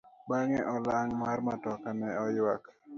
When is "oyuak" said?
2.25-2.63